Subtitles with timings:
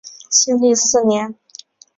[0.31, 1.35] 庆历四年。